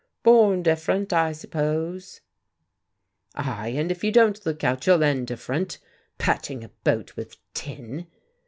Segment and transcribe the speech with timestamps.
[0.23, 2.21] "Born different, I suppose."
[3.35, 5.77] "Ay, and if you don't look out you'll end different.
[6.17, 8.07] Patching a boat with tin!"